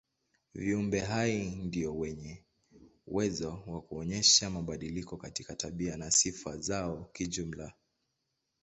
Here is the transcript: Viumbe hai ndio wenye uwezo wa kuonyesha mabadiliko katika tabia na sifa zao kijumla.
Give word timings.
Viumbe 0.53 0.99
hai 1.05 1.49
ndio 1.55 1.97
wenye 1.97 2.43
uwezo 3.07 3.63
wa 3.67 3.81
kuonyesha 3.81 4.49
mabadiliko 4.49 5.17
katika 5.17 5.55
tabia 5.55 5.97
na 5.97 6.11
sifa 6.11 6.57
zao 6.57 7.09
kijumla. 7.13 7.73